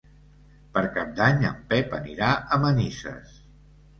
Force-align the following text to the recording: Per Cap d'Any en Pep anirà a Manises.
Per 0.77 0.81
Cap 0.95 1.09
d'Any 1.19 1.43
en 1.49 1.59
Pep 1.73 1.93
anirà 1.99 2.31
a 2.57 2.61
Manises. 2.65 3.37